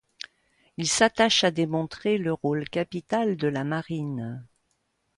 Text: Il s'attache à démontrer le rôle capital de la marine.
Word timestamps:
Il 0.77 0.87
s'attache 0.89 1.43
à 1.43 1.51
démontrer 1.51 2.17
le 2.17 2.33
rôle 2.33 2.67
capital 2.67 3.37
de 3.37 3.47
la 3.47 3.63
marine. 3.63 4.43